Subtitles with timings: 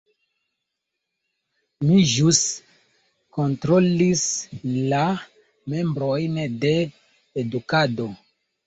[1.89, 2.39] Mi ĵus
[3.39, 4.27] kontrolis
[4.95, 5.03] la
[5.77, 6.77] membrojn de
[7.47, 8.15] edukado.